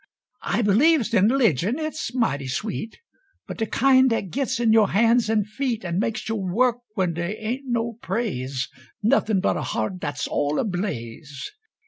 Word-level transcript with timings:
I 0.41 0.63
believes 0.63 1.13
in 1.13 1.27
'ligin, 1.27 1.77
it's 1.77 2.11
mighty 2.15 2.47
sweet, 2.47 2.97
But 3.45 3.59
de 3.59 3.67
kind 3.67 4.09
dat 4.09 4.31
gits 4.31 4.59
in 4.59 4.73
yo' 4.73 4.87
hands 4.87 5.29
and 5.29 5.45
feet 5.47 5.85
An' 5.85 5.99
makes 5.99 6.27
you 6.27 6.37
work 6.37 6.77
when 6.95 7.13
dey 7.13 7.35
ain't 7.35 7.67
no 7.67 7.99
praise, 8.01 8.67
Nuthin' 9.03 9.41
but 9.41 9.57
a 9.57 9.61
heart 9.61 9.99
dat's 9.99 10.27
all 10.27 10.57
a 10.57 10.65
blaze. 10.65 11.51